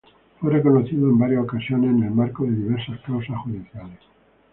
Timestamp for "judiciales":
3.43-3.99